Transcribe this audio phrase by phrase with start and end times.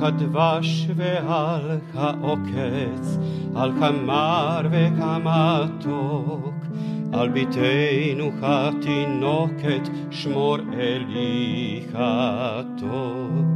[0.00, 3.18] כדבש ועל העוקץ,
[3.56, 6.54] על כמר וכמתוק,
[7.13, 13.51] על ביתנו התינוקת, שמור אלי הטוב.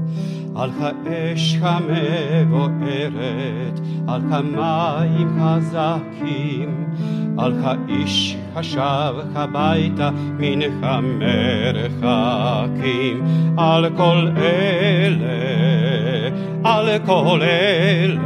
[0.56, 3.20] על האש המבוערת,
[4.08, 6.86] על כמים חזקים,
[7.38, 12.36] על האיש השב הביתה מן המרחקים,
[13.58, 15.28] על כל אלה,
[16.64, 18.20] על כל אלה,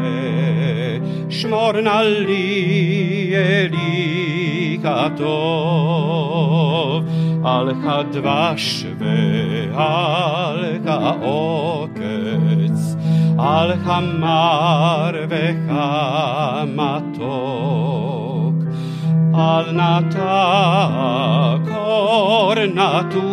[1.29, 4.28] שמור נא לי אלי
[4.83, 6.29] katov,
[7.43, 9.21] alcha dwaszwy,
[9.75, 12.79] alcha okec,
[13.37, 15.89] alcha marwecha
[16.77, 18.57] matok,
[19.33, 20.39] alnata
[21.69, 23.27] kornatua,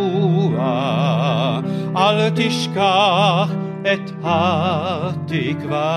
[1.95, 3.51] al tishkach
[3.85, 5.91] et hatikva,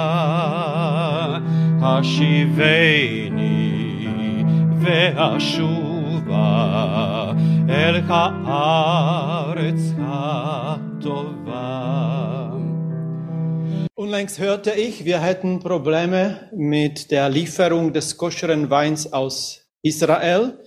[1.82, 3.79] hashiveni
[4.79, 7.33] התקווה, השיבני והשובה
[7.69, 11.81] אל הארץ הטובה.
[13.97, 20.59] Unlängst hörte ich, wir hätten Probleme mit der Lieferung des koscheren Weins aus Israel.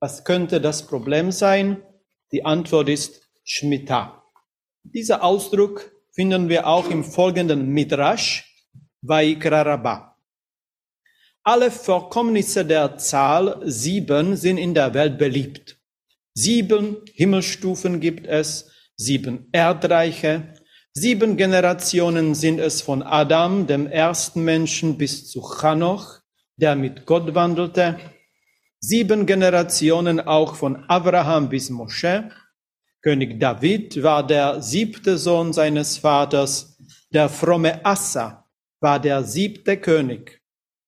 [0.00, 1.80] Was könnte das Problem sein?
[2.32, 4.22] Die Antwort ist Shemitah.
[4.82, 8.44] Dieser Ausdruck finden wir auch im folgenden Midrash,
[9.00, 10.05] Vaikra Rabbah.
[11.47, 15.77] Alle Vorkommnisse der Zahl sieben sind in der Welt beliebt.
[16.33, 20.55] Sieben Himmelsstufen gibt es, sieben Erdreiche,
[20.91, 26.19] sieben Generationen sind es von Adam, dem ersten Menschen, bis zu Chanoch,
[26.57, 27.97] der mit Gott wandelte,
[28.81, 32.29] sieben Generationen auch von Abraham bis Mosche.
[33.01, 36.77] König David war der siebte Sohn seines Vaters,
[37.13, 38.49] der fromme Assa
[38.81, 40.36] war der siebte König.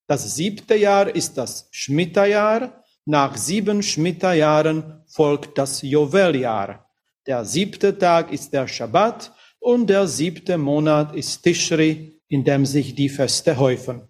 [0.09, 2.83] Das siebte Jahr ist das Schmitterjahr.
[3.05, 6.89] Nach sieben Schmitterjahren folgt das Joveljahr.
[7.27, 12.95] Der siebte Tag ist der Schabbat und der siebte Monat ist Tishri, in dem sich
[12.95, 14.01] die Feste häufen.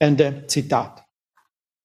[0.00, 1.04] Ende Zitat.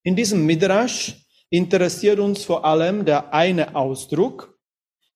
[0.02, 1.18] In diesem Midrash
[1.52, 4.58] interessiert uns vor allem der eine Ausdruck,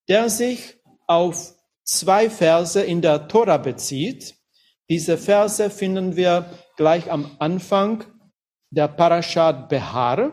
[0.08, 0.76] der sich
[1.08, 4.36] auf zwei Verse in der Tora bezieht.
[4.92, 6.46] Diese Verse finden wir
[6.78, 8.11] gleich am Anfang
[8.72, 10.32] der Parashat Behar.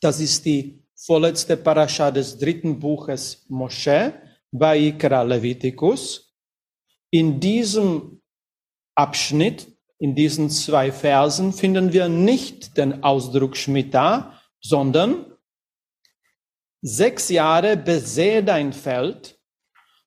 [0.00, 4.14] Das ist die vorletzte Parashat des dritten Buches Moshe,
[4.50, 6.34] Vaikra Leviticus.
[7.10, 8.20] In diesem
[8.94, 9.68] Abschnitt,
[9.98, 15.26] in diesen zwei Versen, finden wir nicht den Ausdruck Shemitah, sondern
[16.80, 19.38] sechs Jahre besähe dein Feld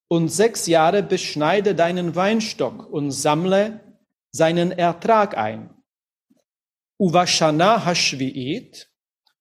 [0.08, 3.80] und sechs Jahre beschneide deinen Weinstock und sammle
[4.30, 5.81] seinen Ertrag ein.
[7.02, 8.86] Uvashana Hashvi'it,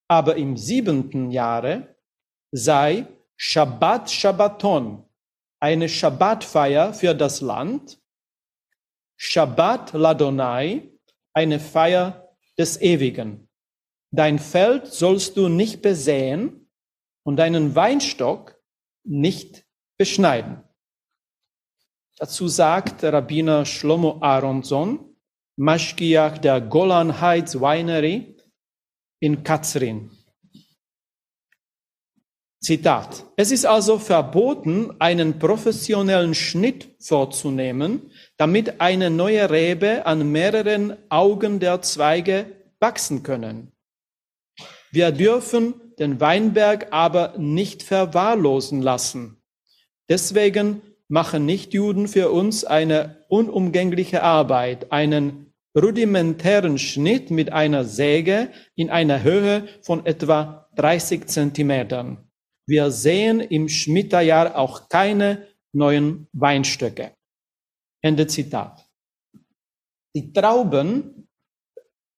[0.08, 1.96] aber im siebenten Jahre
[2.52, 3.06] sei
[3.36, 5.06] Shabbat Shabbaton,
[5.60, 8.00] eine Shabbatfeier für das Land,
[9.16, 10.90] Shabbat Ladonai,
[11.36, 13.48] eine Feier des Ewigen.
[14.10, 16.68] Dein Feld sollst du nicht besäen
[17.22, 18.60] und deinen Weinstock
[19.04, 19.68] nicht
[20.00, 20.64] beschneiden.
[22.18, 25.11] Dazu sagt Rabbiner Shlomo Aronson,
[25.62, 28.36] Maschkiach der Golan Heights Winery
[29.20, 30.10] in Katzrin.
[32.60, 33.26] Zitat.
[33.38, 41.60] Es ist also verboten, einen professionellen Schnitt vorzunehmen, damit eine neue Rebe an mehreren Augen
[41.60, 42.48] der Zweige
[42.80, 43.72] wachsen können.
[44.92, 49.44] Wir dürfen den Weinberg aber nicht verwahrlosen lassen.
[50.10, 58.90] Deswegen machen Nichtjuden für uns eine unumgängliche Arbeit, einen rudimentären Schnitt mit einer Säge in
[58.90, 62.30] einer Höhe von etwa 30 Zentimetern.
[62.68, 67.14] Wir sehen im Schmitterjahr auch keine neuen Weinstöcke.
[68.02, 68.86] Ende Zitat.
[70.16, 71.30] Die Trauben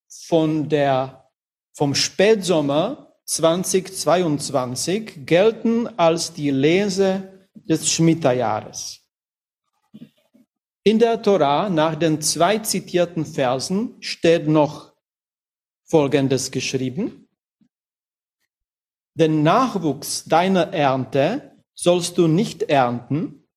[0.09, 1.29] von der,
[1.75, 9.02] vom Spätsommer 2022 gelten als die Lese des Schmitterjahres.
[10.83, 14.93] In der Torah nach den zwei zitierten Versen steht noch
[15.85, 17.23] Folgendes geschrieben
[19.15, 23.47] den Nachwuchs deiner Ernte sollst du nicht ernten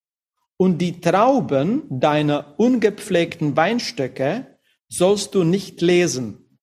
[0.58, 4.58] und die Trauben deiner ungepflegten Weinstöcke
[4.88, 6.60] sollst du nicht lesen.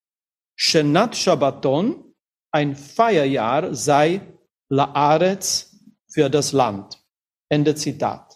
[0.55, 2.13] Shenat Shabbaton,
[2.51, 4.21] ein Feierjahr sei
[4.69, 5.75] Laaretz
[6.07, 7.03] für das Land.
[7.49, 8.32] Ende Zitat.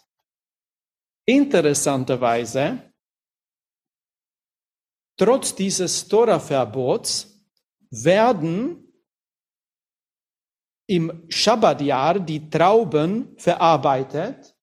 [1.28, 2.90] Interessanterweise
[5.18, 7.44] trotz dieses Tora-Verbots
[7.90, 8.90] werden
[10.86, 14.56] im Schabbatjahr die Trauben verarbeitet,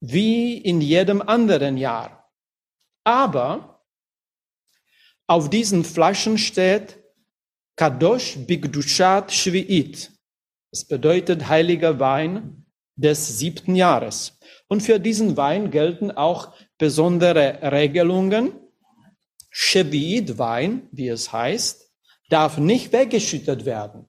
[0.00, 2.28] wie in jedem anderen Jahr.
[3.04, 3.86] Aber
[5.28, 6.98] auf diesen Flaschen steht
[7.76, 10.10] Kadosh Bigdushat Shvi'it.
[10.72, 12.61] Das bedeutet heiliger Wein
[12.96, 14.38] des siebten Jahres.
[14.68, 18.52] Und für diesen Wein gelten auch besondere Regelungen.
[19.52, 21.90] Shvi'it-Wein, wie es heißt,
[22.30, 24.08] darf nicht weggeschüttet werden.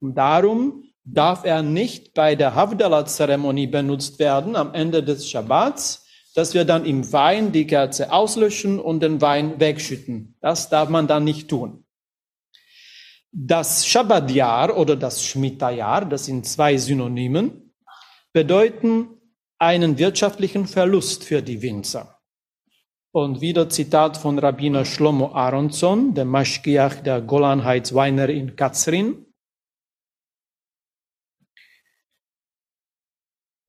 [0.00, 6.54] Und darum darf er nicht bei der Havdalah-Zeremonie benutzt werden am Ende des Schabbats, dass
[6.54, 10.36] wir dann im Wein die Kerze auslöschen und den Wein wegschütten.
[10.40, 11.84] Das darf man dann nicht tun.
[13.30, 17.63] Das Schabbatjahr oder das Shemitah-Jahr, das sind zwei Synonymen,
[18.34, 19.20] bedeuten
[19.58, 22.20] einen wirtschaftlichen Verlust für die Winzer.
[23.12, 29.24] Und wieder Zitat von Rabbiner Shlomo Aronson, der Maschgiach der Golanheitsweiner in Katzrin.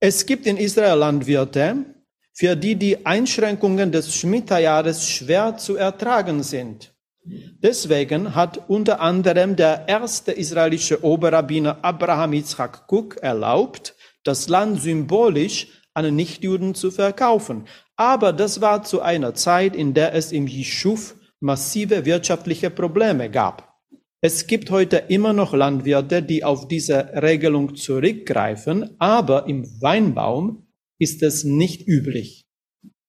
[0.00, 1.94] Es gibt in Israel Landwirte,
[2.34, 6.92] für die die Einschränkungen des Schmitterjahres schwer zu ertragen sind.
[7.24, 13.95] Deswegen hat unter anderem der erste israelische Oberrabbiner Abraham Yitzchak Cook erlaubt,
[14.26, 17.66] das Land symbolisch an Nichtjuden zu verkaufen.
[17.96, 23.74] Aber das war zu einer Zeit, in der es im Jischuf massive wirtschaftliche Probleme gab.
[24.20, 30.66] Es gibt heute immer noch Landwirte, die auf diese Regelung zurückgreifen, aber im Weinbaum
[30.98, 32.46] ist es nicht üblich.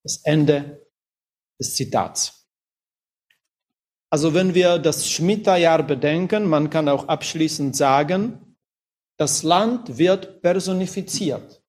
[0.03, 0.87] Das Ende
[1.59, 2.47] des Zitats.
[4.09, 8.46] Also wenn wir das Schmitterjahr bedenken, man kann auch abschließend sagen,
[9.17, 11.61] das Land wird personifiziert.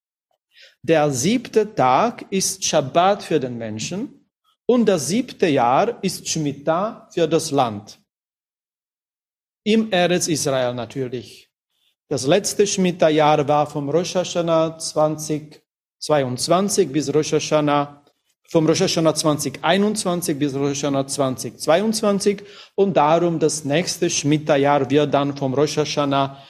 [0.82, 4.30] Der siebte Tag ist Shabbat für den Menschen
[4.66, 7.98] und das siebte Jahr ist Shemitah für das Land
[9.64, 11.50] im Eretz Israel natürlich.
[12.08, 18.02] Das letzte Shemitah-Jahr war vom Rosh Hashanah 2022 bis Rosh Hashanah,
[18.48, 22.42] vom Rosh Hashanah 2021 bis Rosh Hashanah 2022
[22.76, 26.42] und darum das nächste Shemitah-Jahr wird dann vom Rosh Hashanah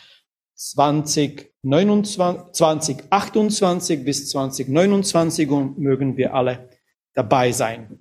[0.58, 6.68] 2029, 2028 bis 2029 und mögen wir alle
[7.14, 8.00] dabei sein.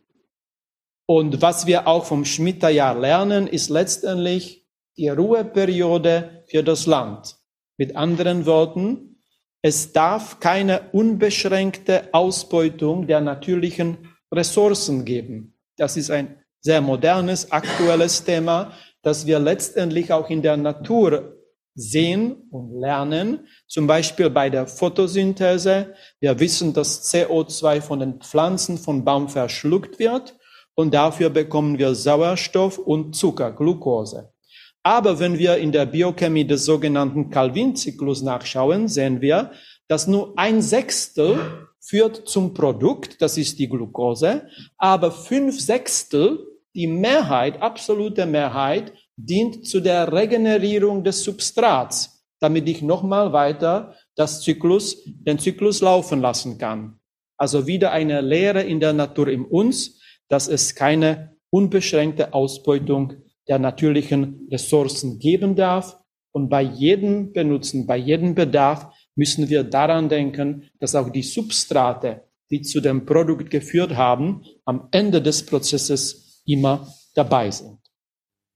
[1.05, 4.65] Und was wir auch vom Shemitah-Jahr lernen, ist letztendlich,
[4.97, 7.37] die Ruheperiode für das Land.
[7.77, 9.21] Mit anderen Worten,
[9.61, 15.55] es darf keine unbeschränkte Ausbeutung der natürlichen Ressourcen geben.
[15.77, 18.73] Das ist ein sehr modernes, aktuelles Thema,
[19.03, 21.36] das wir letztendlich auch in der Natur
[21.77, 23.47] sehen und lernen.
[23.67, 25.93] Zum Beispiel bei der Photosynthese.
[26.19, 30.35] Wir wissen, dass CO2 von den Pflanzen von Baum verschluckt wird
[30.73, 34.33] und dafür bekommen wir Sauerstoff und Zucker, Glucose.
[34.81, 39.51] Aber wenn wir in der Biochemie des sogenannten Calvin-Zyklus nachschauen, sehen wir,
[39.87, 41.39] dass nur ein Sechstel
[41.79, 44.47] führt zum Produkt, das ist die Glucose,
[44.77, 46.39] aber fünf Sechstel,
[46.75, 54.41] die Mehrheit, absolute Mehrheit, dient zu der Regenerierung des Substrats, damit ich nochmal weiter das
[54.41, 56.99] Zyklus, den Zyklus laufen lassen kann.
[57.37, 63.13] Also wieder eine Lehre in der Natur in uns, dass es keine unbeschränkte Ausbeutung
[63.47, 65.97] der natürlichen Ressourcen geben darf.
[66.31, 72.23] Und bei jedem Benutzen, bei jedem Bedarf müssen wir daran denken, dass auch die Substrate,
[72.51, 77.79] die zu dem Produkt geführt haben, am Ende des Prozesses immer dabei sind.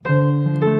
[0.03, 0.70] Thank you.